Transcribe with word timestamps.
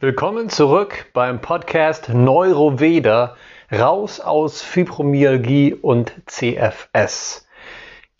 Willkommen 0.00 0.48
zurück 0.48 1.06
beim 1.12 1.40
Podcast 1.40 2.08
Neuroveda, 2.08 3.34
raus 3.72 4.20
aus 4.20 4.62
Fibromyalgie 4.62 5.74
und 5.74 6.12
CFS. 6.26 7.48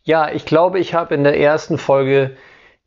Ja, 0.03 0.29
ich 0.29 0.45
glaube, 0.45 0.80
ich 0.80 0.95
habe 0.95 1.14
in 1.14 1.22
der 1.22 1.38
ersten 1.38 1.79
Folge 1.79 2.37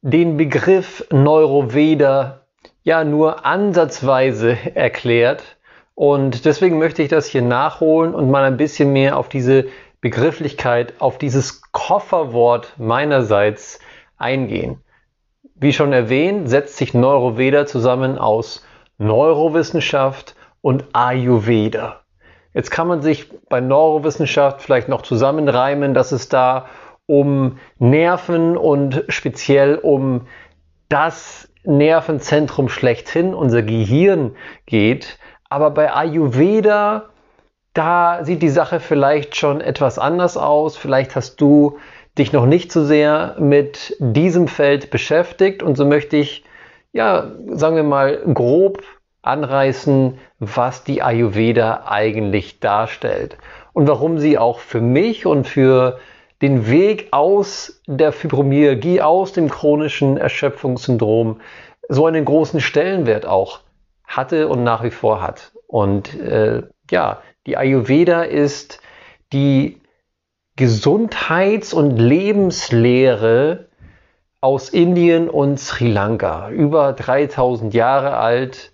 den 0.02 0.36
Begriff 0.36 1.08
Neuroveda 1.10 2.42
ja 2.84 3.06
nur 3.06 3.46
ansatzweise 3.46 4.58
erklärt 4.76 5.56
und 5.96 6.44
deswegen 6.44 6.78
möchte 6.78 7.02
ich 7.02 7.08
das 7.08 7.28
hier 7.28 7.44
nachholen 7.44 8.14
und 8.14 8.30
mal 8.30 8.44
ein 8.44 8.58
bisschen 8.58 8.92
mehr 8.92 9.16
auf 9.16 9.30
diese 9.30 9.68
Begrifflichkeit, 10.02 10.96
auf 11.00 11.18
dieses 11.18 11.62
Kofferwort 11.72 12.74
meinerseits 12.78 13.80
eingehen. 14.18 14.82
Wie 15.56 15.72
schon 15.72 15.94
erwähnt, 15.94 16.50
setzt 16.50 16.76
sich 16.76 16.94
Neuroveda 16.94 17.66
zusammen 17.66 18.18
aus 18.18 18.66
Neurowissenschaft 19.02 20.36
und 20.62 20.86
Ayurveda. 20.94 22.02
Jetzt 22.54 22.70
kann 22.70 22.88
man 22.88 23.02
sich 23.02 23.30
bei 23.50 23.60
Neurowissenschaft 23.60 24.62
vielleicht 24.62 24.90
noch 24.90 25.02
zusammenreimen, 25.02 25.94
dass 25.94 26.12
es 26.12 26.30
da 26.30 26.68
um 27.08 27.58
Nerven 27.80 28.58
und 28.58 29.04
speziell 29.08 29.76
um 29.76 30.28
das 30.88 31.50
Nervenzentrum 31.64 32.70
schlechthin, 32.70 33.34
unser 33.34 33.64
Gehirn 33.64 34.36
geht. 34.66 35.18
Aber 35.50 35.72
bei 35.72 35.94
Ayurveda, 35.94 37.10
da 37.74 38.24
sieht 38.24 38.42
die 38.42 38.50
Sache 38.50 38.80
vielleicht 38.80 39.36
schon 39.36 39.62
etwas 39.62 39.98
anders 39.98 40.38
aus. 40.38 40.78
Vielleicht 40.78 41.16
hast 41.16 41.42
du 41.42 41.80
dich 42.18 42.34
noch 42.34 42.46
nicht 42.46 42.72
so 42.72 42.84
sehr 42.84 43.36
mit 43.40 43.96
diesem 44.00 44.48
Feld 44.48 44.92
beschäftigt 44.92 45.64
und 45.64 45.76
so 45.76 45.86
möchte 45.86 46.18
ich 46.18 46.44
ja, 46.94 47.32
sagen 47.48 47.76
wir 47.76 47.84
mal, 47.84 48.22
grob 48.34 48.84
anreißen, 49.22 50.18
was 50.40 50.84
die 50.84 51.02
Ayurveda 51.02 51.84
eigentlich 51.88 52.60
darstellt 52.60 53.38
und 53.74 53.88
warum 53.88 54.18
sie 54.18 54.38
auch 54.38 54.60
für 54.60 54.82
mich 54.82 55.26
und 55.26 55.48
für 55.48 56.00
den 56.42 56.68
Weg 56.68 57.10
aus 57.12 57.82
der 57.86 58.12
Fibromyalgie, 58.12 59.02
aus 59.02 59.32
dem 59.32 59.50
chronischen 59.50 60.18
Erschöpfungssyndrom 60.18 61.40
so 61.88 62.08
einen 62.08 62.26
großen 62.26 62.62
Stellenwert 62.62 63.26
auch 63.26 63.60
hatte 64.06 64.48
und 64.48 64.64
nach 64.64 64.84
wie 64.84 64.92
vor 64.92 65.22
hat. 65.22 65.52
Und 65.68 66.20
äh, 66.20 66.64
ja, 66.90 67.22
die 67.46 67.58
Ayurveda 67.58 68.24
ist 68.24 68.82
die 69.34 69.82
Gesundheits- 70.56 71.74
und 71.74 71.98
Lebenslehre 71.98 73.70
aus 74.42 74.70
Indien 74.70 75.30
und 75.30 75.60
Sri 75.60 75.88
Lanka, 75.88 76.50
über 76.50 76.94
3000 76.94 77.74
Jahre 77.76 78.18
alt. 78.18 78.72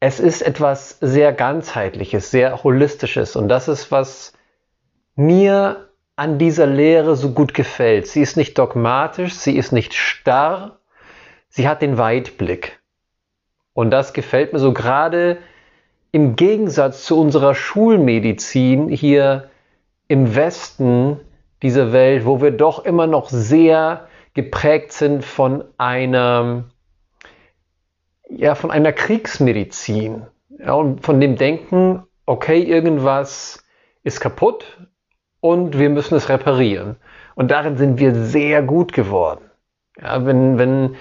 Es 0.00 0.20
ist 0.20 0.40
etwas 0.40 0.98
sehr 1.00 1.32
ganzheitliches, 1.32 2.30
sehr 2.30 2.64
holistisches 2.64 3.36
und 3.36 3.48
das 3.48 3.68
ist, 3.68 3.92
was 3.92 4.32
mir 5.14 5.90
an 6.16 6.38
dieser 6.38 6.66
Lehre 6.66 7.14
so 7.14 7.32
gut 7.32 7.52
gefällt. 7.52 8.06
Sie 8.06 8.22
ist 8.22 8.38
nicht 8.38 8.58
dogmatisch, 8.58 9.34
sie 9.34 9.56
ist 9.56 9.72
nicht 9.72 9.92
starr, 9.92 10.78
sie 11.50 11.68
hat 11.68 11.82
den 11.82 11.98
Weitblick. 11.98 12.80
Und 13.74 13.90
das 13.90 14.14
gefällt 14.14 14.54
mir 14.54 14.58
so 14.58 14.72
gerade 14.72 15.38
im 16.10 16.36
Gegensatz 16.36 17.04
zu 17.04 17.20
unserer 17.20 17.54
Schulmedizin 17.54 18.88
hier 18.88 19.50
im 20.08 20.34
Westen 20.34 21.20
dieser 21.62 21.92
Welt, 21.92 22.26
wo 22.26 22.40
wir 22.40 22.50
doch 22.50 22.84
immer 22.84 23.06
noch 23.06 23.28
sehr 23.28 24.08
geprägt 24.34 24.92
sind 24.92 25.24
von 25.24 25.64
einer, 25.78 26.64
ja, 28.28 28.54
von 28.54 28.70
einer 28.70 28.92
Kriegsmedizin 28.92 30.26
ja, 30.58 30.74
und 30.74 31.04
von 31.04 31.20
dem 31.20 31.36
Denken, 31.36 32.02
okay, 32.26 32.60
irgendwas 32.60 33.64
ist 34.02 34.20
kaputt 34.20 34.78
und 35.40 35.78
wir 35.78 35.90
müssen 35.90 36.16
es 36.16 36.28
reparieren. 36.28 36.96
Und 37.34 37.50
darin 37.50 37.76
sind 37.76 37.98
wir 37.98 38.14
sehr 38.14 38.62
gut 38.62 38.92
geworden. 38.92 39.50
Ja, 40.00 40.24
wenn, 40.26 40.58
wenn, 40.58 40.96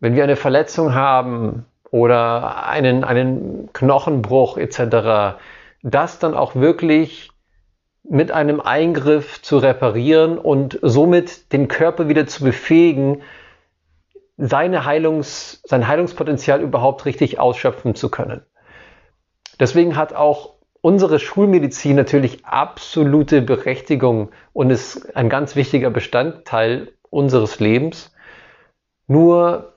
wenn 0.00 0.16
wir 0.16 0.24
eine 0.24 0.36
Verletzung 0.36 0.94
haben 0.94 1.66
oder 1.90 2.66
einen, 2.66 3.04
einen 3.04 3.68
Knochenbruch 3.72 4.56
etc., 4.56 5.38
das 5.82 6.18
dann 6.18 6.34
auch 6.34 6.54
wirklich 6.54 7.30
mit 8.02 8.32
einem 8.32 8.60
Eingriff 8.60 9.42
zu 9.42 9.58
reparieren 9.58 10.38
und 10.38 10.78
somit 10.82 11.52
den 11.52 11.68
Körper 11.68 12.08
wieder 12.08 12.26
zu 12.26 12.44
befähigen, 12.44 13.22
seine 14.36 14.84
Heilungs, 14.84 15.62
sein 15.64 15.86
Heilungspotenzial 15.86 16.60
überhaupt 16.62 17.04
richtig 17.04 17.38
ausschöpfen 17.38 17.94
zu 17.94 18.10
können. 18.10 18.42
Deswegen 19.58 19.96
hat 19.96 20.14
auch 20.14 20.54
unsere 20.80 21.18
Schulmedizin 21.18 21.96
natürlich 21.96 22.46
absolute 22.46 23.42
Berechtigung 23.42 24.30
und 24.54 24.70
ist 24.70 25.14
ein 25.14 25.28
ganz 25.28 25.56
wichtiger 25.56 25.90
Bestandteil 25.90 26.92
unseres 27.10 27.60
Lebens. 27.60 28.14
Nur 29.06 29.74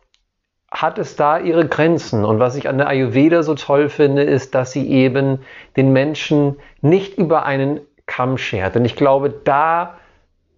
hat 0.71 0.97
es 0.97 1.15
da 1.15 1.37
ihre 1.37 1.67
Grenzen. 1.67 2.25
Und 2.25 2.39
was 2.39 2.55
ich 2.55 2.67
an 2.67 2.77
der 2.77 2.87
Ayurveda 2.87 3.43
so 3.43 3.53
toll 3.53 3.89
finde, 3.89 4.23
ist, 4.23 4.55
dass 4.55 4.71
sie 4.71 4.89
eben 4.89 5.39
den 5.75 5.93
Menschen 5.93 6.55
nicht 6.81 7.17
über 7.17 7.45
einen 7.45 7.81
Kamm 8.05 8.37
schert. 8.37 8.75
Und 8.75 8.85
ich 8.85 8.95
glaube, 8.95 9.29
da 9.29 9.97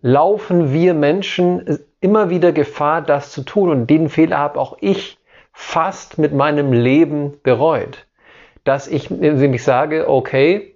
laufen 0.02 0.72
wir 0.72 0.94
Menschen 0.94 1.80
immer 2.00 2.30
wieder 2.30 2.52
Gefahr, 2.52 3.02
das 3.02 3.32
zu 3.32 3.44
tun. 3.44 3.70
Und 3.70 3.90
den 3.90 4.10
Fehler 4.10 4.38
habe 4.38 4.60
auch 4.60 4.78
ich 4.82 5.18
fast 5.52 6.18
mit 6.18 6.34
meinem 6.34 6.74
Leben 6.74 7.38
bereut. 7.44 8.06
Dass 8.64 8.88
ich 8.88 9.10
nämlich 9.10 9.64
sage, 9.64 10.10
okay, 10.10 10.76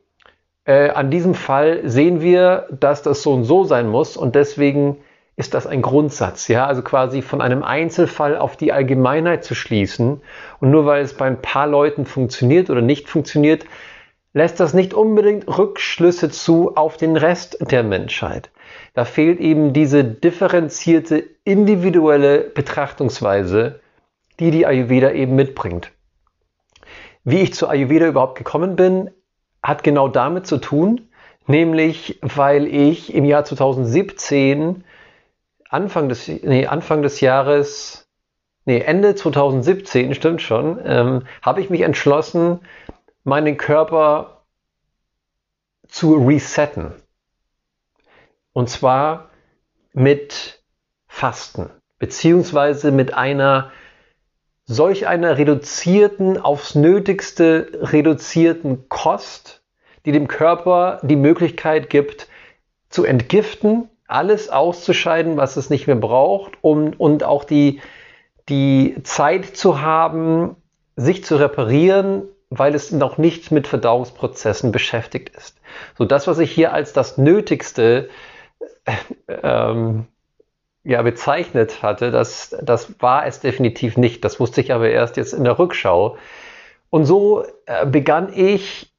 äh, 0.65 0.89
an 0.89 1.11
diesem 1.11 1.33
Fall 1.33 1.81
sehen 1.83 2.21
wir, 2.21 2.67
dass 2.71 3.01
das 3.01 3.23
so 3.23 3.33
und 3.33 3.43
so 3.43 3.63
sein 3.63 3.87
muss 3.87 4.15
und 4.15 4.35
deswegen 4.35 4.97
ist 5.35 5.53
das 5.53 5.65
ein 5.65 5.81
Grundsatz, 5.81 6.47
ja, 6.49 6.67
also 6.67 6.81
quasi 6.81 7.21
von 7.21 7.41
einem 7.41 7.63
Einzelfall 7.63 8.37
auf 8.37 8.57
die 8.57 8.73
Allgemeinheit 8.73 9.43
zu 9.43 9.55
schließen 9.55 10.21
und 10.59 10.69
nur 10.69 10.85
weil 10.85 11.01
es 11.01 11.13
bei 11.15 11.27
ein 11.27 11.41
paar 11.41 11.65
Leuten 11.65 12.05
funktioniert 12.05 12.69
oder 12.69 12.81
nicht 12.81 13.09
funktioniert, 13.09 13.65
lässt 14.33 14.59
das 14.59 14.73
nicht 14.73 14.93
unbedingt 14.93 15.47
Rückschlüsse 15.47 16.29
zu 16.29 16.75
auf 16.75 16.97
den 16.97 17.17
Rest 17.17 17.57
der 17.71 17.83
Menschheit. 17.83 18.51
Da 18.93 19.05
fehlt 19.05 19.39
eben 19.39 19.73
diese 19.73 20.03
differenzierte, 20.03 21.23
individuelle 21.43 22.41
Betrachtungsweise, 22.41 23.79
die 24.39 24.51
die 24.51 24.65
Ayurveda 24.65 25.11
eben 25.11 25.35
mitbringt. 25.35 25.91
Wie 27.23 27.41
ich 27.41 27.53
zu 27.53 27.67
Ayurveda 27.67 28.07
überhaupt 28.07 28.37
gekommen 28.37 28.75
bin, 28.75 29.11
hat 29.61 29.83
genau 29.83 30.07
damit 30.07 30.47
zu 30.47 30.57
tun, 30.57 31.09
nämlich 31.47 32.19
weil 32.21 32.67
ich 32.67 33.13
im 33.13 33.25
Jahr 33.25 33.43
2017, 33.43 34.83
Anfang 35.69 36.09
des, 36.09 36.27
nee, 36.27 36.65
Anfang 36.65 37.01
des 37.01 37.19
Jahres, 37.21 38.07
nee, 38.65 38.79
Ende 38.79 39.15
2017, 39.15 40.13
stimmt 40.15 40.41
schon, 40.41 40.79
ähm, 40.85 41.23
habe 41.41 41.61
ich 41.61 41.69
mich 41.69 41.81
entschlossen, 41.81 42.59
meinen 43.23 43.57
Körper 43.57 44.43
zu 45.87 46.15
resetten. 46.15 46.93
Und 48.53 48.69
zwar 48.69 49.29
mit 49.93 50.63
Fasten, 51.07 51.69
beziehungsweise 51.97 52.91
mit 52.91 53.13
einer 53.13 53.71
solch 54.65 55.07
einer 55.07 55.37
reduzierten, 55.37 56.37
aufs 56.37 56.75
Nötigste 56.75 57.69
reduzierten 57.73 58.87
Kost, 58.87 59.63
die 60.05 60.11
dem 60.11 60.27
Körper 60.27 60.99
die 61.01 61.15
Möglichkeit 61.15 61.89
gibt, 61.89 62.27
zu 62.89 63.03
entgiften, 63.03 63.89
alles 64.07 64.49
auszuscheiden, 64.49 65.37
was 65.37 65.57
es 65.57 65.69
nicht 65.69 65.87
mehr 65.87 65.95
braucht, 65.95 66.57
um, 66.61 66.93
und 66.97 67.23
auch 67.23 67.43
die, 67.43 67.81
die 68.47 68.95
Zeit 69.03 69.45
zu 69.57 69.81
haben, 69.81 70.55
sich 70.95 71.23
zu 71.23 71.35
reparieren, 71.37 72.23
weil 72.49 72.73
es 72.73 72.91
noch 72.91 73.17
nicht 73.17 73.51
mit 73.51 73.67
Verdauungsprozessen 73.67 74.71
beschäftigt 74.71 75.29
ist. 75.35 75.59
So 75.97 76.05
das, 76.05 76.27
was 76.27 76.39
ich 76.39 76.51
hier 76.51 76.73
als 76.73 76.93
das 76.93 77.17
Nötigste 77.17 78.09
äh, 78.85 78.93
ähm, 79.43 80.07
ja, 80.83 81.01
bezeichnet 81.01 81.83
hatte, 81.83 82.09
das, 82.09 82.55
das 82.61 82.99
war 82.99 83.25
es 83.25 83.39
definitiv 83.39 83.97
nicht. 83.97 84.25
Das 84.25 84.39
wusste 84.39 84.61
ich 84.61 84.73
aber 84.73 84.89
erst 84.89 85.17
jetzt 85.17 85.33
in 85.33 85.43
der 85.43 85.59
Rückschau. 85.59 86.17
Und 86.89 87.05
so 87.05 87.43
äh, 87.65 87.85
begann 87.85 88.33
ich 88.33 88.91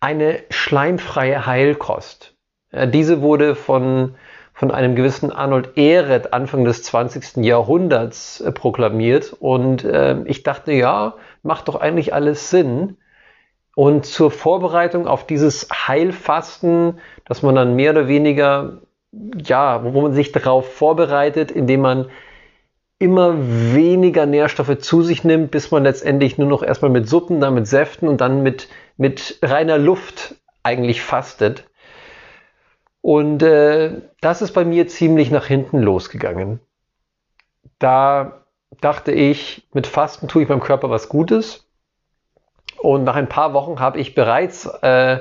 eine 0.00 0.42
schleimfreie 0.48 1.44
Heilkost. 1.44 2.34
Äh, 2.70 2.88
diese 2.88 3.20
wurde 3.20 3.54
von, 3.54 4.14
von 4.60 4.70
einem 4.70 4.94
gewissen 4.94 5.32
Arnold 5.32 5.78
Ehret 5.78 6.34
Anfang 6.34 6.66
des 6.66 6.82
20. 6.82 7.42
Jahrhunderts 7.42 8.42
äh, 8.42 8.52
proklamiert. 8.52 9.34
Und 9.40 9.84
äh, 9.84 10.22
ich 10.24 10.42
dachte, 10.42 10.72
ja, 10.72 11.14
macht 11.42 11.68
doch 11.68 11.76
eigentlich 11.76 12.12
alles 12.12 12.50
Sinn. 12.50 12.98
Und 13.74 14.04
zur 14.04 14.30
Vorbereitung 14.30 15.06
auf 15.06 15.26
dieses 15.26 15.66
Heilfasten, 15.70 16.98
dass 17.24 17.40
man 17.40 17.54
dann 17.54 17.74
mehr 17.74 17.92
oder 17.92 18.06
weniger, 18.06 18.82
ja, 19.12 19.82
wo 19.82 20.02
man 20.02 20.12
sich 20.12 20.30
darauf 20.30 20.70
vorbereitet, 20.74 21.50
indem 21.50 21.80
man 21.80 22.10
immer 22.98 23.36
weniger 23.38 24.26
Nährstoffe 24.26 24.76
zu 24.80 25.00
sich 25.00 25.24
nimmt, 25.24 25.52
bis 25.52 25.70
man 25.70 25.84
letztendlich 25.84 26.36
nur 26.36 26.48
noch 26.48 26.62
erstmal 26.62 26.90
mit 26.90 27.08
Suppen, 27.08 27.40
dann 27.40 27.54
mit 27.54 27.66
Säften 27.66 28.08
und 28.08 28.20
dann 28.20 28.42
mit, 28.42 28.68
mit 28.98 29.38
reiner 29.40 29.78
Luft 29.78 30.34
eigentlich 30.62 31.00
fastet. 31.00 31.69
Und 33.02 33.42
äh, 33.42 34.02
das 34.20 34.42
ist 34.42 34.52
bei 34.52 34.64
mir 34.64 34.88
ziemlich 34.88 35.30
nach 35.30 35.46
hinten 35.46 35.80
losgegangen. 35.80 36.60
Da 37.78 38.44
dachte 38.80 39.12
ich, 39.12 39.66
mit 39.72 39.86
Fasten 39.86 40.28
tue 40.28 40.42
ich 40.42 40.48
meinem 40.48 40.60
Körper 40.60 40.90
was 40.90 41.08
Gutes. 41.08 41.66
Und 42.78 43.04
nach 43.04 43.16
ein 43.16 43.28
paar 43.28 43.52
Wochen 43.52 43.80
habe 43.80 43.98
ich 43.98 44.14
bereits 44.14 44.66
äh, 44.66 45.20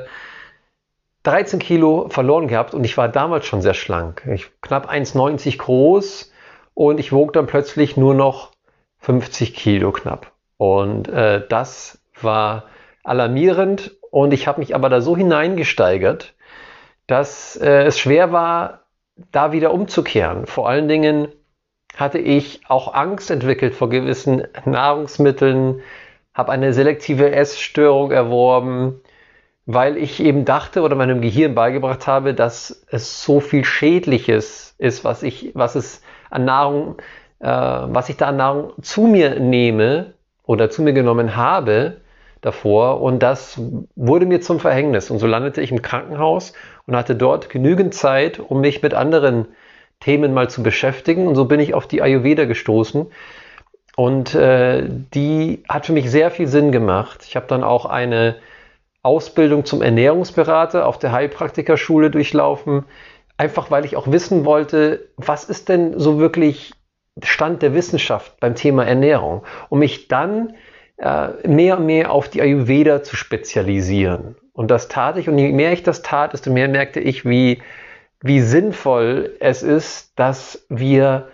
13 1.24 1.60
Kilo 1.60 2.08
verloren 2.10 2.48
gehabt 2.48 2.74
und 2.74 2.84
ich 2.86 2.98
war 2.98 3.10
damals 3.10 3.46
schon 3.46 3.62
sehr 3.62 3.74
schlank. 3.74 4.26
Ich 4.32 4.50
knapp 4.62 4.90
1,90 4.90 5.58
groß 5.58 6.32
und 6.74 7.00
ich 7.00 7.12
wog 7.12 7.34
dann 7.34 7.48
plötzlich 7.48 7.98
nur 7.98 8.14
noch 8.14 8.52
50 9.00 9.54
Kilo 9.54 9.92
knapp. 9.92 10.32
Und 10.58 11.10
äh, 11.10 11.46
das 11.48 12.02
war 12.22 12.66
alarmierend 13.04 13.98
und 14.12 14.34
ich 14.34 14.48
habe 14.48 14.60
mich 14.60 14.76
aber 14.76 14.90
da 14.90 15.02
so 15.02 15.18
hineingesteigert, 15.18 16.36
dass 17.10 17.56
äh, 17.56 17.86
es 17.86 17.98
schwer 17.98 18.32
war, 18.32 18.82
da 19.32 19.52
wieder 19.52 19.74
umzukehren. 19.74 20.46
Vor 20.46 20.70
allen 20.70 20.88
Dingen 20.88 21.28
hatte 21.96 22.20
ich 22.20 22.62
auch 22.68 22.94
Angst 22.94 23.32
entwickelt 23.32 23.74
vor 23.74 23.90
gewissen 23.90 24.44
Nahrungsmitteln, 24.66 25.82
habe 26.36 26.52
eine 26.52 26.72
selektive 26.72 27.32
Essstörung 27.32 28.12
erworben, 28.12 29.02
weil 29.66 29.98
ich 29.98 30.20
eben 30.20 30.46
dachte 30.46 30.84
oder 30.84 30.96
meinem 30.96 31.22
Gehirn 31.22 31.56
beigebracht 31.56 32.06
habe, 32.06 32.36
dass 32.36 32.86
es 32.92 33.24
so 33.24 33.40
viel 33.40 33.66
Schädliches 33.66 34.76
ist, 34.78 35.04
was 35.04 35.24
ich, 35.24 35.52
was 35.56 35.74
es 35.76 36.04
an 36.30 36.46
Nahrung, 36.46 36.98
äh, 37.40 37.48
was 37.48 38.10
ich 38.10 38.18
da 38.18 38.28
an 38.28 38.38
Nahrung 38.38 38.74
zu 38.84 39.02
mir 39.08 39.40
nehme 39.40 40.14
oder 40.44 40.70
zu 40.70 40.84
mir 40.84 40.94
genommen 40.94 41.36
habe 41.36 42.02
davor. 42.42 43.02
Und 43.02 43.20
das 43.20 43.60
wurde 43.96 44.26
mir 44.26 44.42
zum 44.42 44.60
Verhängnis. 44.60 45.10
Und 45.10 45.20
so 45.20 45.28
landete 45.28 45.62
ich 45.62 45.72
im 45.72 45.82
Krankenhaus 45.82 46.54
und 46.86 46.96
hatte 46.96 47.16
dort 47.16 47.50
genügend 47.50 47.94
Zeit, 47.94 48.40
um 48.40 48.62
mich 48.62 48.82
mit 48.82 48.94
anderen 48.94 49.48
Themen 50.00 50.34
mal 50.34 50.50
zu 50.50 50.64
beschäftigen. 50.64 51.28
Und 51.28 51.36
so 51.36 51.46
bin 51.46 51.60
ich 51.60 51.74
auf 51.74 51.88
die 51.88 52.02
Ayurveda 52.02 52.46
gestoßen. 52.46 53.08
Und 53.96 54.34
äh, 54.36 54.84
die 55.14 55.64
hat 55.68 55.86
für 55.86 55.94
mich 55.94 56.10
sehr 56.10 56.32
viel 56.32 56.48
Sinn 56.48 56.72
gemacht. 56.72 57.26
Ich 57.28 57.36
habe 57.36 57.48
dann 57.48 57.64
auch 57.64 57.86
eine 57.86 58.36
Ausbildung 59.02 59.66
zum 59.66 59.82
Ernährungsberater 59.82 60.86
auf 60.86 61.00
der 61.00 61.12
Heilpraktikerschule 61.12 62.10
durchlaufen, 62.10 62.86
einfach 63.38 63.72
weil 63.72 63.86
ich 63.86 63.96
auch 63.96 64.12
wissen 64.12 64.46
wollte, 64.46 65.08
was 65.18 65.46
ist 65.46 65.70
denn 65.70 66.00
so 66.00 66.20
wirklich 66.20 66.74
Stand 67.24 67.62
der 67.62 67.74
Wissenschaft 67.74 68.40
beim 68.40 68.56
Thema 68.56 68.86
Ernährung, 68.86 69.44
um 69.70 69.80
mich 69.80 70.08
dann 70.08 70.54
mehr 71.00 71.78
und 71.78 71.86
mehr 71.86 72.12
auf 72.12 72.28
die 72.30 72.42
Ayurveda 72.42 73.04
zu 73.04 73.16
spezialisieren. 73.16 74.36
Und 74.52 74.70
das 74.70 74.90
tat 74.90 75.18
ich 75.18 75.30
und 75.30 75.38
je 75.38 75.52
mehr 75.54 75.72
ich 75.72 75.84
das 75.84 76.02
tat, 76.02 76.34
desto 76.34 76.52
mehr 76.52 76.68
merkte 76.68 77.00
ich, 77.00 77.24
wie, 77.24 77.62
wie 78.22 78.42
sinnvoll 78.42 79.36
es 79.40 79.64
ist, 79.64 80.12
dass 80.20 80.66
wir 80.68 81.30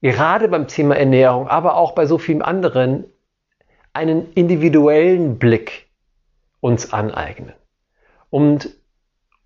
gerade 0.00 0.48
beim 0.48 0.68
Thema 0.68 0.96
Ernährung, 0.96 1.48
aber 1.48 1.76
auch 1.76 1.92
bei 1.92 2.06
so 2.06 2.18
vielen 2.18 2.42
anderen, 2.42 3.04
einen 3.92 4.32
individuellen 4.34 5.38
Blick 5.38 5.88
uns 6.60 6.92
aneignen. 6.92 7.54
Und, 8.30 8.70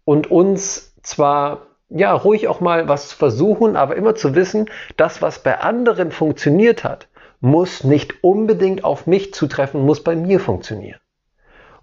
und 0.04 0.30
uns 0.30 0.94
zwar 1.02 1.62
ja 1.88 2.12
ruhig 2.12 2.48
auch 2.48 2.60
mal 2.60 2.88
was 2.88 3.08
zu 3.08 3.16
versuchen, 3.16 3.76
aber 3.76 3.96
immer 3.96 4.14
zu 4.14 4.34
wissen, 4.34 4.68
das, 4.98 5.22
was 5.22 5.38
bei 5.38 5.60
anderen 5.60 6.10
funktioniert 6.10 6.84
hat, 6.84 7.08
muss 7.44 7.84
nicht 7.84 8.24
unbedingt 8.24 8.84
auf 8.84 9.06
mich 9.06 9.34
zutreffen, 9.34 9.84
muss 9.84 10.02
bei 10.02 10.16
mir 10.16 10.40
funktionieren. 10.40 10.98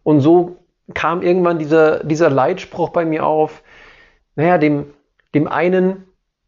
Und 0.02 0.20
so 0.20 0.58
kam 0.96 1.22
irgendwann 1.22 1.60
dieser, 1.60 2.04
dieser 2.04 2.32
Leitspruch 2.32 2.90
bei 2.90 3.06
mir 3.06 3.28
auf, 3.28 3.62
naja, 4.36 4.58
dem, 4.58 4.92
dem 5.36 5.48
einen, 5.48 6.08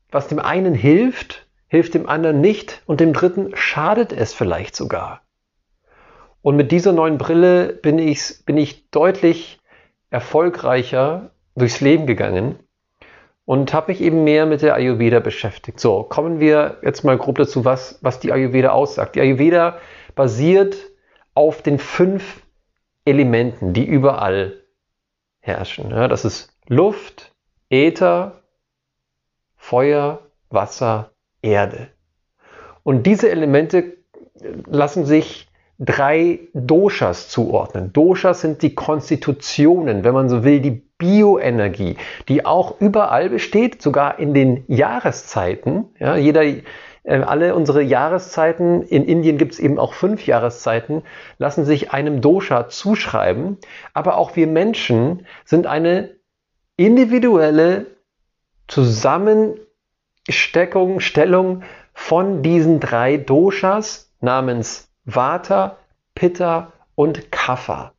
was 0.10 0.30
dem 0.30 0.39
einen 0.39 0.74
hilft, 0.74 1.45
hilft 1.68 1.94
dem 1.94 2.10
anderen 2.10 2.42
nicht 2.42 2.81
und 2.88 3.01
dem 3.01 3.13
dritten 3.13 3.51
schadet 3.54 4.13
es 4.13 4.33
vielleicht 4.33 4.75
sogar. 4.75 5.21
Und 6.42 6.56
mit 6.56 6.71
dieser 6.71 6.92
neuen 6.92 7.19
Brille 7.19 7.71
bin 7.71 8.00
ich, 8.00 8.44
bin 8.48 8.57
ich 8.57 8.89
deutlich 8.89 9.60
erfolgreicher 10.10 11.30
durchs 11.56 11.81
Leben 11.81 12.07
gegangen 12.07 12.56
und 13.45 13.74
habe 13.74 13.92
mich 13.92 14.01
eben 14.01 14.24
mehr 14.24 14.45
mit 14.45 14.62
der 14.62 14.75
Ayurveda 14.75 15.19
beschäftigt. 15.19 15.80
So, 15.80 16.04
kommen 16.04 16.40
wir 16.40 16.78
jetzt 16.81 17.04
mal 17.04 17.18
grob 17.18 17.38
dazu, 17.38 17.66
was, 17.66 18.00
was 18.01 18.19
die 18.19 18.31
Ayurveda 18.31 18.72
aussagt. 18.72 19.16
Die 19.16 19.22
Ayurveda 19.22 19.78
basiert 20.16 20.78
auf 21.34 21.62
den 21.62 21.80
fünf 21.80 22.44
Elementen, 23.06 23.74
die 23.74 23.86
überall 23.86 24.63
herrschen. 25.40 25.92
Ja, 25.92 26.07
das 26.07 26.24
ist 26.24 26.57
Luft, 26.68 27.34
Äther, 27.69 28.44
Feuer, 29.57 30.19
Wasser, 30.50 31.12
Erde. 31.42 31.89
Und 32.84 33.04
diese 33.04 33.30
Elemente 33.30 33.98
lassen 34.66 35.06
sich 35.06 35.50
drei 35.83 36.39
Doshas 36.53 37.30
zuordnen. 37.30 37.91
Doshas 37.94 38.41
sind 38.41 38.62
die 38.62 38.75
Konstitutionen, 38.75 40.03
wenn 40.03 40.13
man 40.13 40.30
so 40.30 40.44
will, 40.44 40.59
die 40.59 40.83
Bioenergie, 40.97 41.97
die 42.30 42.45
auch 42.45 42.80
überall 42.80 43.30
besteht, 43.30 43.81
sogar 43.81 44.19
in 44.19 44.33
den 44.33 44.63
Jahreszeiten. 44.68 45.85
Ja, 46.00 46.15
jeder, 46.15 46.44
äh, 46.44 46.62
alle 47.03 47.56
unsere 47.56 47.81
Jahreszeiten, 47.81 48.83
in 48.83 49.03
Indien 49.03 49.38
gibt 49.38 49.51
es 49.53 49.59
eben 49.59 49.80
auch 49.80 49.94
fünf 49.94 50.25
Jahreszeiten, 50.25 51.03
lassen 51.38 51.65
sich 51.65 51.91
einem 51.91 52.21
Dosha 52.21 52.69
zuschreiben. 52.69 53.57
Aber 53.94 54.18
auch 54.18 54.38
wir 54.38 54.47
Menschen 54.47 55.27
sind 55.44 55.68
eine 55.68 56.12
individuelle 56.77 57.88
Zusammensteckung, 58.68 61.01
Stellung 61.01 61.63
von 61.94 62.41
diesen 62.41 62.79
drei 62.79 63.18
Doshas 63.18 64.13
namens 64.21 64.93
Vata, 65.05 65.77
Pitta 66.15 66.71
und 66.95 67.31
Kapha. 67.31 67.94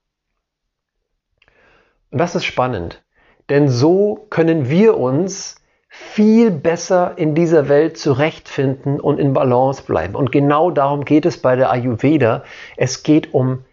Und 2.11 2.19
das 2.19 2.35
ist 2.35 2.45
spannend, 2.45 3.03
denn 3.51 3.69
so 3.69 4.27
können 4.31 4.69
wir 4.71 4.97
uns 4.97 5.57
viel 5.89 6.51
besser 6.51 7.15
in 7.17 7.35
dieser 7.35 7.69
Welt 7.69 7.99
zurechtfinden 7.99 8.99
und 8.99 9.19
in 9.21 9.33
Balance 9.33 9.83
bleiben. 9.85 10.17
Und 10.17 10.33
genau 10.33 10.71
darum 10.71 11.05
geht 11.05 11.25
es 11.25 11.41
bei 11.41 11.55
der 11.55 11.71
Ayurveda. 11.71 12.43
Es 12.77 13.05
geht 13.05 13.33
um 13.33 13.65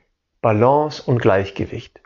Balance 0.41 1.01
und 1.03 1.19
Gleichgewicht. 1.19 1.99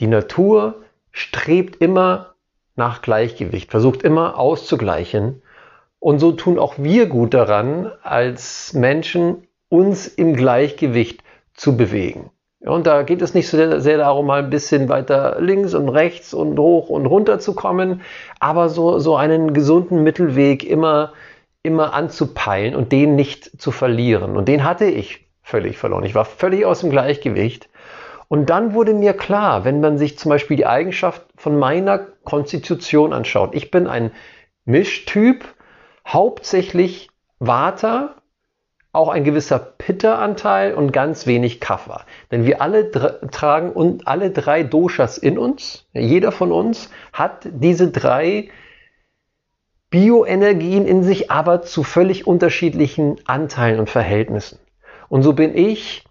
Die 0.00 0.06
Natur 0.06 0.82
strebt 1.12 1.76
immer 1.76 2.34
nach 2.74 3.02
Gleichgewicht, 3.02 3.70
versucht 3.70 4.02
immer 4.02 4.38
auszugleichen. 4.38 5.42
Und 6.00 6.18
so 6.18 6.32
tun 6.32 6.58
auch 6.58 6.74
wir 6.78 7.06
gut 7.06 7.34
daran, 7.34 7.92
als 8.02 8.72
Menschen 8.72 9.46
uns 9.70 10.06
im 10.06 10.36
Gleichgewicht 10.36 11.22
zu 11.54 11.78
bewegen. 11.78 12.30
Und 12.60 12.86
da 12.86 13.02
geht 13.02 13.22
es 13.22 13.32
nicht 13.32 13.48
so 13.48 13.56
sehr, 13.56 13.80
sehr 13.80 13.96
darum, 13.96 14.26
mal 14.26 14.42
ein 14.42 14.50
bisschen 14.50 14.90
weiter 14.90 15.40
links 15.40 15.72
und 15.72 15.88
rechts 15.88 16.34
und 16.34 16.58
hoch 16.58 16.90
und 16.90 17.06
runter 17.06 17.38
zu 17.38 17.54
kommen, 17.54 18.02
aber 18.38 18.68
so, 18.68 18.98
so 18.98 19.16
einen 19.16 19.54
gesunden 19.54 20.02
Mittelweg 20.02 20.62
immer, 20.62 21.14
immer 21.62 21.94
anzupeilen 21.94 22.74
und 22.74 22.92
den 22.92 23.16
nicht 23.16 23.62
zu 23.62 23.70
verlieren. 23.70 24.36
Und 24.36 24.46
den 24.46 24.62
hatte 24.62 24.84
ich 24.84 25.26
völlig 25.42 25.78
verloren. 25.78 26.04
Ich 26.04 26.14
war 26.14 26.26
völlig 26.26 26.66
aus 26.66 26.80
dem 26.80 26.90
Gleichgewicht. 26.90 27.70
Und 28.28 28.50
dann 28.50 28.74
wurde 28.74 28.92
mir 28.92 29.14
klar, 29.14 29.64
wenn 29.64 29.80
man 29.80 29.96
sich 29.96 30.18
zum 30.18 30.28
Beispiel 30.28 30.58
die 30.58 30.66
Eigenschaft 30.66 31.22
von 31.36 31.58
meiner 31.58 31.98
Konstitution 32.24 33.14
anschaut. 33.14 33.54
Ich 33.54 33.70
bin 33.70 33.86
ein 33.86 34.12
Mischtyp, 34.66 35.44
hauptsächlich 36.06 37.08
Vata, 37.38 38.19
auch 38.92 39.08
ein 39.08 39.24
gewisser 39.24 39.58
Pitta-Anteil 39.58 40.74
und 40.74 40.92
ganz 40.92 41.26
wenig 41.26 41.60
Kapha. 41.60 42.04
Denn 42.30 42.44
wir 42.44 42.60
alle 42.60 42.90
tragen 43.30 43.70
und 43.70 44.08
alle 44.08 44.30
drei 44.30 44.62
Doshas 44.62 45.16
in 45.18 45.38
uns. 45.38 45.86
Jeder 45.92 46.32
von 46.32 46.50
uns 46.50 46.90
hat 47.12 47.48
diese 47.50 47.90
drei 47.90 48.50
Bioenergien 49.90 50.86
in 50.86 51.02
sich, 51.02 51.30
aber 51.30 51.62
zu 51.62 51.82
völlig 51.82 52.26
unterschiedlichen 52.26 53.16
Anteilen 53.26 53.80
und 53.80 53.90
Verhältnissen. 53.90 54.58
Und 55.08 55.22
so 55.22 55.32
bin 55.32 55.56
ich 55.56 56.04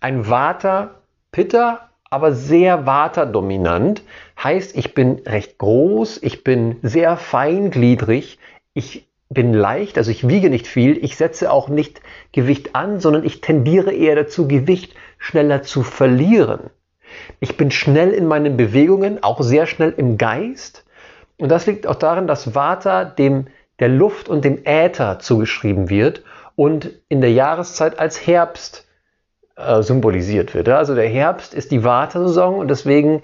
ein 0.00 0.28
Vata 0.28 0.96
Pitta, 1.32 1.90
aber 2.08 2.32
sehr 2.32 2.86
Vata-dominant. 2.86 4.02
Heißt, 4.42 4.76
ich 4.76 4.94
bin 4.94 5.20
recht 5.26 5.58
groß, 5.58 6.22
ich 6.22 6.44
bin 6.44 6.78
sehr 6.82 7.16
feingliedrig, 7.16 8.38
ich 8.74 9.06
bin 9.28 9.52
leicht, 9.52 9.98
also 9.98 10.10
ich 10.10 10.28
wiege 10.28 10.50
nicht 10.50 10.66
viel, 10.66 11.02
ich 11.04 11.16
setze 11.16 11.50
auch 11.50 11.68
nicht 11.68 12.00
Gewicht 12.32 12.74
an, 12.74 13.00
sondern 13.00 13.24
ich 13.24 13.40
tendiere 13.40 13.92
eher 13.92 14.14
dazu, 14.14 14.46
Gewicht 14.46 14.94
schneller 15.18 15.62
zu 15.62 15.82
verlieren. 15.82 16.70
Ich 17.40 17.56
bin 17.56 17.70
schnell 17.70 18.12
in 18.12 18.26
meinen 18.26 18.56
Bewegungen, 18.56 19.22
auch 19.22 19.40
sehr 19.42 19.66
schnell 19.66 19.92
im 19.96 20.18
Geist. 20.18 20.84
Und 21.38 21.48
das 21.50 21.66
liegt 21.66 21.86
auch 21.86 21.96
darin, 21.96 22.26
dass 22.26 22.54
Vata 22.54 23.04
dem 23.04 23.46
der 23.78 23.88
Luft 23.88 24.28
und 24.28 24.44
dem 24.44 24.64
Äther 24.64 25.18
zugeschrieben 25.18 25.90
wird 25.90 26.22
und 26.54 26.90
in 27.08 27.20
der 27.20 27.32
Jahreszeit 27.32 27.98
als 27.98 28.26
Herbst 28.26 28.86
äh, 29.56 29.82
symbolisiert 29.82 30.54
wird. 30.54 30.68
Also 30.68 30.94
der 30.94 31.08
Herbst 31.08 31.52
ist 31.52 31.70
die 31.72 31.84
Wartesaison 31.84 32.58
und 32.58 32.68
deswegen, 32.68 33.22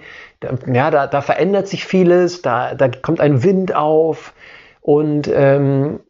ja, 0.66 0.90
da, 0.90 1.06
da 1.06 1.22
verändert 1.22 1.68
sich 1.68 1.86
vieles, 1.86 2.42
da, 2.42 2.74
da 2.74 2.88
kommt 2.88 3.20
ein 3.20 3.42
Wind 3.42 3.74
auf 3.74 4.34
und 4.82 5.30
ähm, 5.32 6.00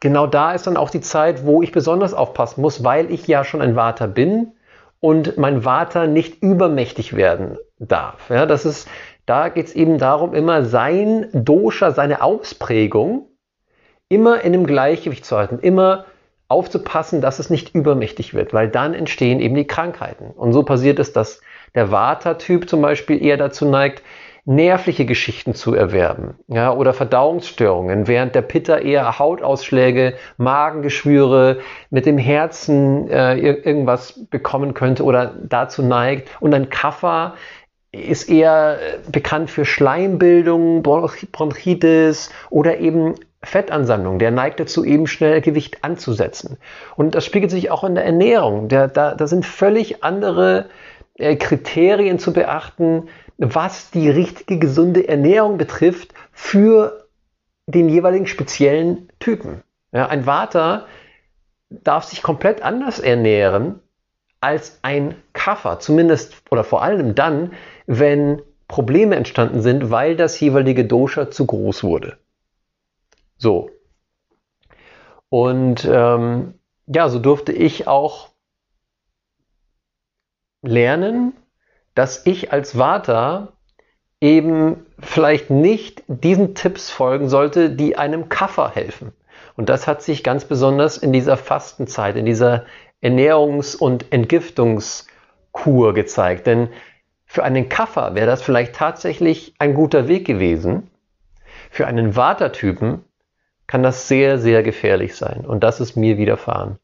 genau 0.00 0.26
da 0.26 0.52
ist 0.52 0.66
dann 0.66 0.76
auch 0.76 0.90
die 0.90 1.00
Zeit, 1.00 1.44
wo 1.46 1.62
ich 1.62 1.72
besonders 1.72 2.14
aufpassen 2.14 2.60
muss, 2.60 2.84
weil 2.84 3.10
ich 3.10 3.26
ja 3.26 3.42
schon 3.42 3.62
ein 3.62 3.74
Vater 3.74 4.06
bin 4.06 4.52
und 5.00 5.38
mein 5.38 5.62
Vater 5.62 6.06
nicht 6.06 6.42
übermächtig 6.42 7.16
werden 7.16 7.58
darf. 7.78 8.28
Ja, 8.28 8.44
das 8.44 8.66
ist, 8.66 8.86
da 9.24 9.48
geht 9.48 9.66
es 9.66 9.74
eben 9.74 9.96
darum, 9.96 10.34
immer 10.34 10.64
sein 10.64 11.28
Dosha, 11.32 11.92
seine 11.92 12.22
Ausprägung, 12.22 13.28
immer 14.10 14.42
in 14.42 14.52
einem 14.52 14.66
Gleichgewicht 14.66 15.24
zu 15.24 15.38
halten, 15.38 15.58
immer 15.60 16.04
aufzupassen, 16.48 17.22
dass 17.22 17.38
es 17.38 17.48
nicht 17.48 17.74
übermächtig 17.74 18.34
wird, 18.34 18.52
weil 18.52 18.68
dann 18.68 18.92
entstehen 18.92 19.40
eben 19.40 19.54
die 19.54 19.66
Krankheiten. 19.66 20.32
Und 20.32 20.52
so 20.52 20.64
passiert 20.64 20.98
es, 20.98 21.12
dass 21.14 21.40
der 21.74 21.90
Vata-Typ 21.90 22.68
zum 22.68 22.82
Beispiel 22.82 23.24
eher 23.24 23.36
dazu 23.36 23.64
neigt, 23.64 24.02
nervliche 24.50 25.06
Geschichten 25.06 25.54
zu 25.54 25.74
erwerben 25.74 26.34
ja, 26.48 26.72
oder 26.72 26.92
Verdauungsstörungen, 26.92 28.08
während 28.08 28.34
der 28.34 28.42
Pitta 28.42 28.78
eher 28.78 29.20
Hautausschläge, 29.20 30.14
Magengeschwüre, 30.38 31.60
mit 31.90 32.04
dem 32.04 32.18
Herzen 32.18 33.08
äh, 33.08 33.36
irgendwas 33.38 34.26
bekommen 34.28 34.74
könnte 34.74 35.04
oder 35.04 35.34
dazu 35.40 35.82
neigt. 35.82 36.28
Und 36.40 36.52
ein 36.52 36.68
Kapha 36.68 37.34
ist 37.92 38.28
eher 38.28 38.78
bekannt 39.10 39.50
für 39.50 39.64
Schleimbildung, 39.64 40.82
Bronchitis 40.82 42.30
oder 42.50 42.78
eben 42.78 43.14
Fettansammlung. 43.44 44.18
Der 44.18 44.32
neigt 44.32 44.58
dazu, 44.58 44.84
eben 44.84 45.06
schnell 45.06 45.40
Gewicht 45.42 45.84
anzusetzen. 45.84 46.56
Und 46.96 47.14
das 47.14 47.24
spiegelt 47.24 47.52
sich 47.52 47.70
auch 47.70 47.84
in 47.84 47.94
der 47.94 48.04
Ernährung. 48.04 48.68
Da, 48.68 48.88
da, 48.88 49.14
da 49.14 49.26
sind 49.28 49.46
völlig 49.46 50.02
andere 50.02 50.66
äh, 51.14 51.36
Kriterien 51.36 52.18
zu 52.18 52.32
beachten, 52.32 53.08
was 53.40 53.90
die 53.90 54.10
richtige 54.10 54.58
gesunde 54.58 55.08
Ernährung 55.08 55.56
betrifft 55.56 56.12
für 56.30 57.08
den 57.66 57.88
jeweiligen 57.88 58.26
speziellen 58.26 59.08
Typen. 59.18 59.62
Ja, 59.92 60.08
ein 60.08 60.24
Vater 60.24 60.86
darf 61.70 62.04
sich 62.04 62.22
komplett 62.22 62.62
anders 62.62 62.98
ernähren 62.98 63.80
als 64.40 64.78
ein 64.82 65.14
Kaffer, 65.32 65.80
zumindest 65.80 66.34
oder 66.50 66.64
vor 66.64 66.82
allem 66.82 67.14
dann, 67.14 67.54
wenn 67.86 68.42
Probleme 68.68 69.16
entstanden 69.16 69.62
sind, 69.62 69.90
weil 69.90 70.16
das 70.16 70.38
jeweilige 70.38 70.84
Dosha 70.84 71.30
zu 71.30 71.46
groß 71.46 71.82
wurde. 71.82 72.18
So. 73.38 73.70
Und 75.30 75.88
ähm, 75.90 76.54
ja, 76.86 77.08
so 77.08 77.18
durfte 77.18 77.52
ich 77.52 77.86
auch 77.86 78.30
lernen, 80.62 81.32
dass 82.00 82.24
ich 82.24 82.50
als 82.50 82.72
Vater 82.72 83.52
eben 84.22 84.86
vielleicht 85.00 85.50
nicht 85.50 86.02
diesen 86.08 86.54
Tipps 86.54 86.88
folgen 86.88 87.28
sollte, 87.28 87.68
die 87.68 87.98
einem 87.98 88.30
Kaffer 88.30 88.70
helfen. 88.74 89.12
Und 89.54 89.68
das 89.68 89.86
hat 89.86 90.00
sich 90.00 90.24
ganz 90.24 90.46
besonders 90.46 90.96
in 90.96 91.12
dieser 91.12 91.36
Fastenzeit, 91.36 92.16
in 92.16 92.24
dieser 92.24 92.64
Ernährungs- 93.02 93.76
und 93.76 94.10
Entgiftungskur 94.14 95.92
gezeigt. 95.92 96.46
Denn 96.46 96.70
für 97.26 97.44
einen 97.44 97.68
Kaffer 97.68 98.14
wäre 98.14 98.26
das 98.26 98.40
vielleicht 98.40 98.76
tatsächlich 98.76 99.54
ein 99.58 99.74
guter 99.74 100.08
Weg 100.08 100.26
gewesen. 100.26 100.88
Für 101.70 101.86
einen 101.86 102.16
Vata-Typen 102.16 103.04
kann 103.66 103.82
das 103.82 104.08
sehr, 104.08 104.38
sehr 104.38 104.62
gefährlich 104.62 105.16
sein. 105.16 105.44
Und 105.44 105.64
das 105.64 105.80
ist 105.80 105.96
mir 105.96 106.16
widerfahren. 106.16 106.78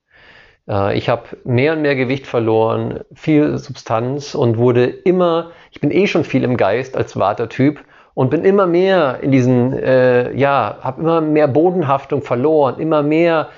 Äh, 0.68 0.96
ich 0.96 1.08
habe 1.08 1.25
mehr 1.44 1.73
und 1.73 1.82
mehr 1.82 1.96
Gewicht 1.96 2.26
verloren, 2.26 3.00
viel 3.14 3.58
Substanz 3.58 4.35
und 4.35 4.58
wurde 4.58 4.87
immer, 4.87 5.50
ich 5.70 5.80
bin 5.80 5.90
eh 5.90 6.06
schon 6.06 6.25
viel 6.25 6.44
im 6.44 6.56
Geist 6.56 6.96
als 6.96 7.16
Watertyp 7.16 7.80
und 8.14 8.30
bin 8.30 8.44
immer 8.44 8.66
mehr 8.66 9.20
in 9.23 9.30
diesen, 9.30 9.73
äh, 9.73 10.32
ja, 10.35 10.78
habe 10.80 11.02
immer 11.02 11.20
mehr 11.20 11.49
Bodenhaftung 11.49 12.23
verloren, 12.23 12.78
immer 12.78 13.02
mehr 13.02 13.50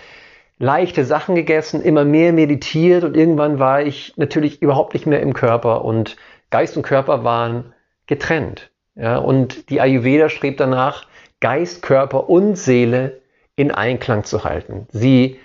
leichte 0.59 1.05
Sachen 1.05 1.35
gegessen, 1.37 1.83
immer 1.83 2.05
mehr 2.05 2.33
meditiert 2.33 3.05
und 3.05 3.17
irgendwann 3.17 3.59
war 3.59 3.83
ich 3.83 4.15
natürlich 4.17 4.61
überhaupt 4.61 4.95
nicht 4.95 5.07
mehr 5.07 5.21
im 5.21 5.33
Körper 5.33 5.85
und 5.85 6.17
Geist 6.50 6.77
und 6.77 6.83
Körper 6.83 7.23
waren 7.25 7.73
getrennt. 8.07 8.71
Ja, 8.97 9.19
und 9.19 9.71
die 9.71 9.81
Ayurveda 9.81 10.29
strebt 10.29 10.59
danach, 10.59 11.07
Geist, 11.41 11.83
Körper 11.83 12.29
und 12.29 12.57
Seele 12.57 13.21
in 13.55 13.71
Einklang 13.71 14.25
zu 14.25 14.43
halten. 14.43 14.88
Sie, 14.91 15.38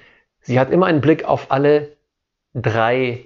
sie 0.43 0.59
hat 0.59 0.69
immer 0.69 0.85
einen 0.85 1.01
Blick 1.01 1.25
auf 1.25 1.51
alle 1.51 1.97
drei 2.53 3.25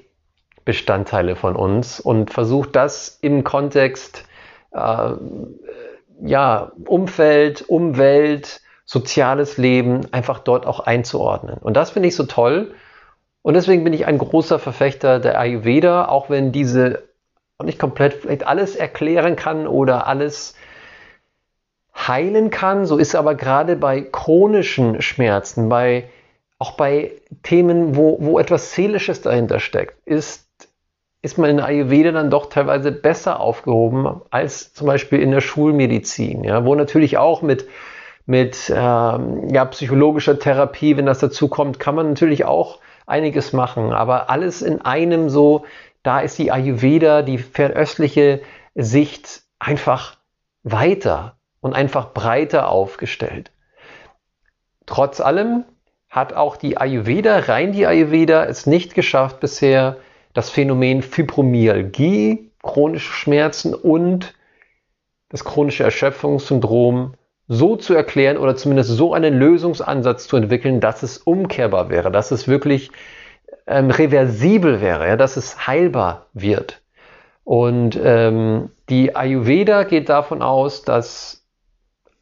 Bestandteile 0.65 1.35
von 1.35 1.55
uns 1.55 1.99
und 1.99 2.31
versucht 2.31 2.75
das 2.75 3.19
im 3.21 3.43
Kontext 3.43 4.25
äh, 4.71 5.11
ja, 6.21 6.71
Umfeld, 6.85 7.63
Umwelt, 7.67 8.61
soziales 8.85 9.57
Leben 9.57 10.01
einfach 10.11 10.39
dort 10.39 10.65
auch 10.65 10.79
einzuordnen. 10.79 11.57
Und 11.59 11.75
das 11.75 11.91
finde 11.91 12.07
ich 12.07 12.15
so 12.15 12.23
toll. 12.23 12.73
Und 13.41 13.53
deswegen 13.53 13.83
bin 13.83 13.93
ich 13.93 14.05
ein 14.07 14.17
großer 14.17 14.59
Verfechter 14.59 15.19
der 15.19 15.39
Ayurveda, 15.39 16.07
auch 16.07 16.29
wenn 16.29 16.51
diese 16.51 17.03
nicht 17.63 17.79
komplett 17.79 18.13
vielleicht 18.13 18.45
alles 18.45 18.75
erklären 18.75 19.35
kann 19.35 19.67
oder 19.67 20.07
alles 20.07 20.55
heilen 21.95 22.49
kann. 22.49 22.85
So 22.85 22.97
ist 22.97 23.15
aber 23.15 23.35
gerade 23.35 23.75
bei 23.75 24.01
chronischen 24.01 25.01
Schmerzen, 25.01 25.69
bei, 25.69 26.09
auch 26.59 26.71
bei 26.71 27.11
Themen, 27.43 27.95
wo, 27.95 28.17
wo 28.19 28.39
etwas 28.39 28.73
Seelisches 28.73 29.21
dahinter 29.21 29.59
steckt, 29.59 29.95
ist, 30.07 30.47
ist 31.21 31.37
man 31.37 31.49
in 31.49 31.59
Ayurveda 31.59 32.11
dann 32.11 32.31
doch 32.31 32.47
teilweise 32.47 32.91
besser 32.91 33.39
aufgehoben 33.39 34.21
als 34.31 34.73
zum 34.73 34.87
Beispiel 34.87 35.19
in 35.19 35.31
der 35.31 35.41
Schulmedizin, 35.41 36.43
ja, 36.43 36.65
wo 36.65 36.73
natürlich 36.75 37.17
auch 37.17 37.41
mit, 37.41 37.67
mit 38.25 38.71
ähm, 38.75 39.49
ja, 39.49 39.65
psychologischer 39.65 40.39
Therapie, 40.39 40.97
wenn 40.97 41.05
das 41.05 41.19
dazu 41.19 41.47
kommt, 41.47 41.79
kann 41.79 41.95
man 41.95 42.09
natürlich 42.09 42.45
auch 42.45 42.79
einiges 43.05 43.53
machen. 43.53 43.93
Aber 43.93 44.29
alles 44.29 44.61
in 44.61 44.81
einem 44.81 45.29
so, 45.29 45.65
da 46.03 46.19
ist 46.19 46.37
die 46.39 46.51
Ayurveda, 46.51 47.21
die 47.21 47.37
fernöstliche 47.37 48.41
Sicht 48.75 49.43
einfach 49.59 50.17
weiter 50.63 51.37
und 51.61 51.73
einfach 51.73 52.13
breiter 52.13 52.69
aufgestellt. 52.69 53.51
Trotz 54.85 55.19
allem 55.19 55.65
hat 56.09 56.33
auch 56.33 56.57
die 56.57 56.77
Ayurveda, 56.77 57.39
rein 57.39 57.71
die 57.71 57.85
Ayurveda, 57.85 58.45
es 58.45 58.65
nicht 58.65 58.95
geschafft 58.95 59.39
bisher, 59.39 59.97
das 60.33 60.49
Phänomen 60.49 61.01
Fibromyalgie, 61.01 62.51
chronische 62.61 63.11
Schmerzen 63.11 63.73
und 63.73 64.33
das 65.29 65.43
chronische 65.43 65.83
Erschöpfungssyndrom 65.83 67.15
so 67.47 67.75
zu 67.75 67.93
erklären 67.93 68.37
oder 68.37 68.55
zumindest 68.55 68.89
so 68.91 69.13
einen 69.13 69.37
Lösungsansatz 69.37 70.27
zu 70.27 70.37
entwickeln, 70.37 70.79
dass 70.79 71.03
es 71.03 71.17
umkehrbar 71.17 71.89
wäre, 71.89 72.11
dass 72.11 72.31
es 72.31 72.47
wirklich 72.47 72.91
ähm, 73.67 73.89
reversibel 73.89 74.81
wäre, 74.81 75.07
ja, 75.07 75.15
dass 75.15 75.37
es 75.37 75.67
heilbar 75.67 76.27
wird. 76.33 76.81
Und 77.43 77.97
ähm, 78.03 78.71
die 78.89 79.15
Ayurveda 79.15 79.83
geht 79.83 80.09
davon 80.09 80.41
aus, 80.41 80.83
dass 80.83 81.45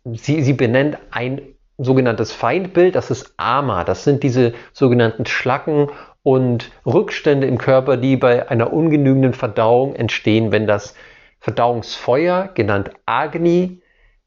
sie, 0.03 0.43
sie 0.43 0.53
benennt 0.53 0.99
ein 1.09 1.41
sogenanntes 1.77 2.31
Feindbild, 2.31 2.95
das 2.95 3.11
ist 3.11 3.33
Ama. 3.37 3.83
Das 3.83 4.03
sind 4.03 4.23
diese 4.23 4.53
sogenannten 4.73 5.25
Schlacken 5.25 5.89
und 6.23 6.71
Rückstände 6.85 7.47
im 7.47 7.57
Körper, 7.57 7.97
die 7.97 8.17
bei 8.17 8.49
einer 8.49 8.73
ungenügenden 8.73 9.33
Verdauung 9.33 9.95
entstehen, 9.95 10.51
wenn 10.51 10.67
das 10.67 10.95
Verdauungsfeuer, 11.39 12.49
genannt 12.53 12.91
Agni, 13.05 13.81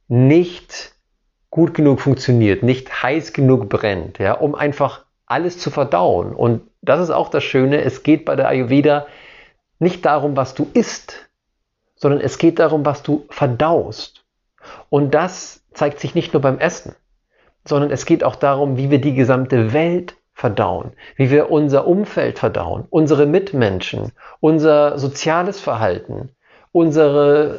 nicht 0.07 0.95
gut 1.51 1.75
genug 1.75 2.01
funktioniert, 2.01 2.63
nicht 2.63 3.03
heiß 3.03 3.33
genug 3.33 3.69
brennt, 3.69 4.19
ja, 4.19 4.35
um 4.35 4.55
einfach 4.55 5.07
alles 5.27 5.59
zu 5.59 5.71
verdauen. 5.71 6.35
Und 6.35 6.63
das 6.83 7.01
ist 7.01 7.11
auch 7.11 7.29
das 7.29 7.45
Schöne, 7.45 7.83
es 7.83 8.03
geht 8.03 8.25
bei 8.25 8.37
der 8.37 8.49
Ayurveda 8.49 9.07
nicht 9.79 10.05
darum, 10.05 10.37
was 10.37 10.55
du 10.55 10.69
isst, 10.75 11.29
sondern 11.97 12.21
es 12.21 12.39
geht 12.39 12.59
darum, 12.59 12.85
was 12.87 13.03
du 13.03 13.27
verdaust. 13.31 14.25
Und 14.89 15.15
das 15.15 15.65
zeigt 15.73 16.01
sich 16.01 16.15
nicht 16.15 16.33
nur 16.33 16.43
beim 16.43 16.59
Essen, 16.59 16.95
sondern 17.65 17.91
es 17.91 18.07
geht 18.07 18.25
auch 18.25 18.37
darum, 18.37 18.77
wie 18.77 18.91
wir 18.91 19.01
die 19.01 19.15
gesamte 19.15 19.73
Welt 19.73 20.17
verdauen, 20.33 20.93
wie 21.17 21.31
wir 21.31 21.51
unser 21.51 21.87
Umfeld 21.87 22.39
verdauen, 22.39 22.87
unsere 22.91 23.27
Mitmenschen, 23.27 24.13
unser 24.41 24.99
soziales 24.99 25.61
Verhalten, 25.61 26.31
unsere, 26.71 27.59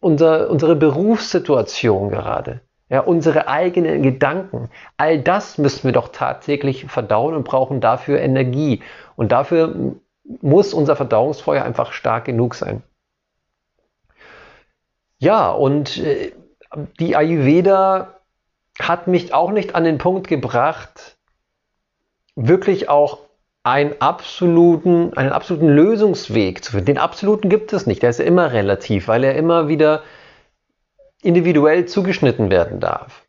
unser, 0.00 0.50
unsere 0.50 0.74
Berufssituation 0.74 2.08
gerade, 2.08 2.62
ja, 2.88 3.00
unsere 3.00 3.48
eigenen 3.48 4.02
Gedanken. 4.02 4.70
All 4.96 5.20
das 5.20 5.58
müssen 5.58 5.84
wir 5.84 5.92
doch 5.92 6.08
tagtäglich 6.08 6.86
verdauen 6.86 7.34
und 7.34 7.44
brauchen 7.44 7.82
dafür 7.82 8.20
Energie. 8.20 8.82
Und 9.16 9.30
dafür 9.30 9.94
muss 10.40 10.72
unser 10.72 10.96
Verdauungsfeuer 10.96 11.62
einfach 11.62 11.92
stark 11.92 12.24
genug 12.24 12.54
sein. 12.54 12.82
Ja, 15.18 15.50
und 15.50 15.98
äh, 15.98 16.32
die 17.00 17.16
Ayurveda 17.16 18.17
hat 18.78 19.06
mich 19.06 19.34
auch 19.34 19.50
nicht 19.50 19.74
an 19.74 19.84
den 19.84 19.98
Punkt 19.98 20.28
gebracht, 20.28 21.16
wirklich 22.36 22.88
auch 22.88 23.18
einen 23.62 24.00
absoluten, 24.00 25.12
einen 25.14 25.30
absoluten 25.30 25.68
Lösungsweg 25.68 26.64
zu 26.64 26.72
finden. 26.72 26.86
Den 26.86 26.98
absoluten 26.98 27.48
gibt 27.48 27.72
es 27.72 27.86
nicht. 27.86 28.02
Der 28.02 28.10
ist 28.10 28.18
ja 28.18 28.24
immer 28.24 28.52
relativ, 28.52 29.08
weil 29.08 29.24
er 29.24 29.34
immer 29.34 29.68
wieder 29.68 30.02
individuell 31.22 31.86
zugeschnitten 31.86 32.50
werden 32.50 32.80
darf. 32.80 33.26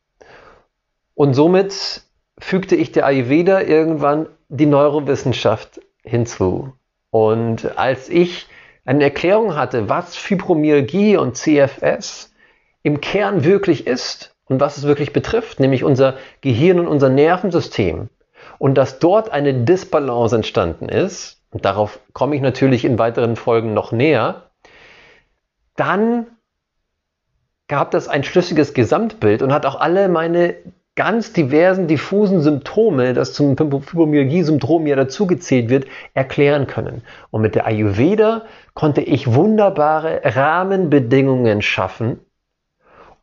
Und 1.16 1.34
somit 1.34 2.04
fügte 2.40 2.76
ich 2.76 2.92
der 2.92 3.06
Ayurveda 3.06 3.62
irgendwann 3.62 4.28
die 4.48 4.68
Neurowissenschaft 4.68 5.82
hinzu. 6.04 6.72
Und 7.10 7.78
als 7.78 8.08
ich 8.08 8.48
eine 8.86 9.04
Erklärung 9.04 9.56
hatte, 9.56 9.90
was 9.90 10.16
Fibromyalgie 10.16 11.18
und 11.18 11.36
CFS 11.36 12.34
im 12.84 13.02
Kern 13.02 13.44
wirklich 13.44 13.86
ist 13.86 14.36
und 14.50 14.60
was 14.60 14.78
es 14.78 14.84
wirklich 14.84 15.14
betrifft, 15.14 15.60
nämlich 15.60 15.84
unser 15.84 16.16
Gehirn 16.42 16.80
und 16.80 16.88
unser 16.88 17.10
Nervensystem, 17.10 18.10
und 18.58 18.76
dass 18.78 19.00
dort 19.00 19.32
eine 19.32 19.54
Disbalance 19.54 20.36
entstanden 20.36 20.90
ist, 20.90 21.38
und 21.52 21.66
darauf 21.66 22.00
komme 22.14 22.36
ich 22.36 22.42
natürlich 22.42 22.86
in 22.86 23.00
weiteren 23.00 23.36
Folgen 23.36 23.74
noch 23.74 23.92
näher, 23.92 24.50
dann 25.76 26.28
gab 27.68 27.92
das 27.92 28.08
ein 28.08 28.24
schlüssiges 28.24 28.74
Gesamtbild 28.74 29.42
und 29.42 29.54
hat 29.54 29.66
auch 29.66 29.80
alle 29.80 30.10
meine 30.10 30.56
ganz 30.96 31.32
diversen, 31.32 31.88
diffusen 31.88 32.42
Symptome, 32.42 33.14
das 33.14 33.34
zum 33.34 33.56
Fibromyalgie-Syndrom 33.56 34.86
ja 34.86 34.98
dazugezählt 34.98 35.70
wird, 35.70 35.86
erklären 36.14 36.68
können. 36.68 37.04
Und 37.32 37.42
mit 37.42 37.56
der 37.56 37.66
Ayurveda 37.66 38.42
konnte 38.74 39.00
ich 39.02 39.34
wunderbare 39.34 40.22
Rahmenbedingungen 40.26 41.62
schaffen, 41.62 42.20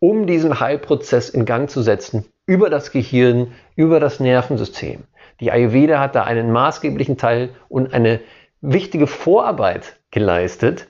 um 0.07 0.29
diesen 0.29 0.61
Heilprozess 0.61 1.29
in 1.31 1.45
Gang 1.45 1.69
zu 1.69 1.83
setzen, 1.83 2.27
über 2.47 2.71
das 2.71 2.93
Gehirn, 2.93 3.55
über 3.75 3.99
das 3.99 4.21
Nervensystem. 4.21 5.03
Die 5.41 5.51
Ayurveda 5.51 5.99
hat 5.99 6.15
da 6.15 6.23
einen 6.23 6.53
maßgeblichen 6.53 7.17
Teil 7.17 7.49
und 7.69 7.93
eine 7.93 8.21
wichtige 8.61 9.09
Vorarbeit 9.09 9.97
geleistet, 10.13 10.87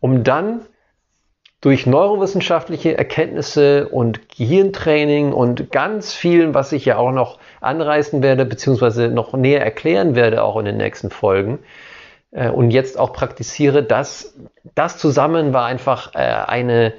um 0.00 0.24
dann 0.24 0.62
durch 1.60 1.86
neurowissenschaftliche 1.86 2.98
Erkenntnisse 2.98 3.88
und 3.90 4.28
Gehirntraining 4.28 5.32
und 5.32 5.70
ganz 5.70 6.12
vielen, 6.12 6.52
was 6.52 6.72
ich 6.72 6.84
ja 6.84 6.96
auch 6.96 7.12
noch 7.12 7.38
anreißen 7.60 8.24
werde, 8.24 8.44
beziehungsweise 8.44 9.06
noch 9.06 9.34
näher 9.34 9.64
erklären 9.64 10.16
werde, 10.16 10.42
auch 10.42 10.56
in 10.58 10.64
den 10.64 10.78
nächsten 10.78 11.10
Folgen, 11.10 11.60
äh, 12.32 12.48
und 12.48 12.72
jetzt 12.72 12.98
auch 12.98 13.12
praktiziere, 13.12 13.84
dass 13.84 14.34
das 14.74 14.98
zusammen 14.98 15.52
war 15.52 15.64
einfach 15.64 16.14
äh, 16.16 16.18
eine, 16.18 16.94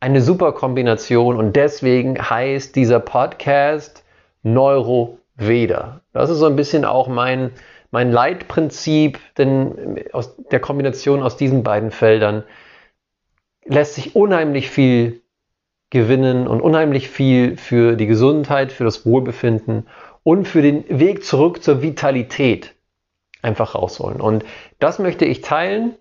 eine 0.00 0.22
super 0.22 0.52
Kombination 0.52 1.36
und 1.36 1.56
deswegen 1.56 2.18
heißt 2.18 2.74
dieser 2.74 3.00
Podcast 3.00 4.02
Neuroveda. 4.42 6.00
Das 6.14 6.30
ist 6.30 6.38
so 6.38 6.46
ein 6.46 6.56
bisschen 6.56 6.86
auch 6.86 7.06
mein, 7.06 7.52
mein 7.90 8.10
Leitprinzip, 8.10 9.20
denn 9.36 10.02
aus 10.12 10.36
der 10.50 10.60
Kombination 10.60 11.22
aus 11.22 11.36
diesen 11.36 11.62
beiden 11.62 11.90
Feldern 11.90 12.44
lässt 13.66 13.94
sich 13.94 14.16
unheimlich 14.16 14.70
viel 14.70 15.20
gewinnen 15.90 16.46
und 16.46 16.62
unheimlich 16.62 17.10
viel 17.10 17.58
für 17.58 17.96
die 17.96 18.06
Gesundheit, 18.06 18.72
für 18.72 18.84
das 18.84 19.04
Wohlbefinden 19.04 19.86
und 20.22 20.48
für 20.48 20.62
den 20.62 20.84
Weg 20.88 21.24
zurück 21.24 21.62
zur 21.62 21.82
Vitalität 21.82 22.74
einfach 23.42 23.74
rausholen. 23.74 24.20
Und 24.20 24.44
das 24.78 24.98
möchte 24.98 25.26
ich 25.26 25.42
teilen. 25.42 25.96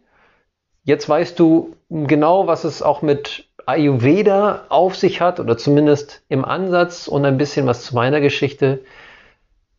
Jetzt 0.84 1.10
weißt 1.10 1.38
du 1.38 1.76
genau, 1.90 2.48
was 2.48 2.64
es 2.64 2.82
auch 2.82 3.02
mit 3.02 3.49
Ayurveda 3.70 4.66
auf 4.70 4.96
sich 4.96 5.22
hat 5.22 5.40
oder 5.40 5.56
zumindest 5.56 6.24
im 6.28 6.44
Ansatz 6.44 7.08
und 7.08 7.24
ein 7.24 7.38
bisschen 7.38 7.68
was 7.68 7.84
zu 7.84 7.94
meiner 7.94 8.20
Geschichte. 8.20 8.80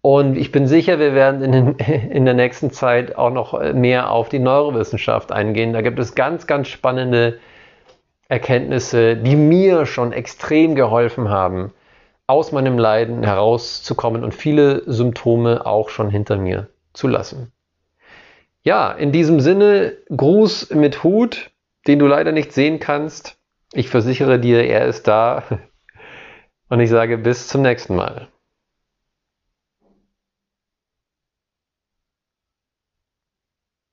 Und 0.01 0.37
ich 0.37 0.53
bin 0.53 0.69
sicher, 0.69 1.01
wir 1.01 1.13
werden 1.13 1.43
in, 1.43 1.53
den, 1.53 1.75
in, 2.11 2.25
der 2.25 2.35
nächsten 2.35 2.71
Zeit 2.71 3.17
auch 3.17 3.31
noch 3.31 3.61
mehr 3.75 4.13
auf 4.13 4.29
die 4.29 4.39
Neurowissenschaft 4.39 5.33
eingehen. 5.33 5.73
Da 5.73 5.83
gibt 5.83 5.99
es 5.99 6.15
ganz, 6.15 6.47
ganz 6.47 6.69
spannende 6.69 7.41
Erkenntnisse, 8.29 9.17
die 9.17 9.35
mir 9.35 9.87
schon 9.87 10.13
extrem 10.13 10.77
geholfen 10.77 11.29
haben, 11.29 11.73
aus 12.29 12.53
meinem 12.53 12.79
Leiden 12.79 13.25
herauszukommen 13.25 14.23
und 14.23 14.35
viele 14.35 14.85
Symptome 14.87 15.67
auch 15.67 15.89
schon 15.89 16.11
hinter 16.11 16.37
mir 16.37 16.69
zu 16.93 17.09
lassen. 17.09 17.51
Ja, 18.63 18.93
in 18.93 19.11
diesem 19.11 19.41
Sinne, 19.41 19.97
Gruß 20.17 20.71
mit 20.71 21.03
Hut, 21.03 21.51
den 21.89 21.99
du 21.99 22.07
leider 22.07 22.31
nicht 22.31 22.53
sehen 22.53 22.79
kannst. 22.79 23.40
Ich 23.73 23.89
versichere 23.89 24.39
dir, 24.39 24.65
er 24.65 24.87
ist 24.87 25.07
da. 25.07 25.45
Und 26.69 26.81
ich 26.81 26.91
sage 26.91 27.19
bis 27.19 27.49
zum 27.49 27.63
nächsten 27.63 27.97
Mal. 27.97 28.29